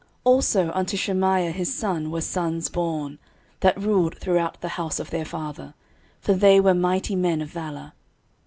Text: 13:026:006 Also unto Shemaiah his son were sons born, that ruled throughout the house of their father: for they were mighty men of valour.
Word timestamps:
13:026:006 0.01 0.09
Also 0.23 0.71
unto 0.71 0.97
Shemaiah 0.97 1.51
his 1.51 1.75
son 1.75 2.09
were 2.09 2.21
sons 2.21 2.69
born, 2.69 3.19
that 3.59 3.79
ruled 3.79 4.17
throughout 4.17 4.59
the 4.59 4.69
house 4.69 4.99
of 4.99 5.11
their 5.11 5.25
father: 5.25 5.75
for 6.19 6.33
they 6.33 6.59
were 6.59 6.73
mighty 6.73 7.15
men 7.15 7.39
of 7.39 7.49
valour. 7.51 7.91